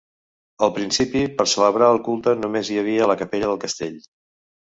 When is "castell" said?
3.67-4.01